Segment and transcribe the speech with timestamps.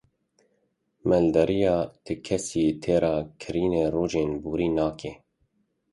[1.09, 5.13] Maldariya ti kesî têra kirîna rojên borî nake.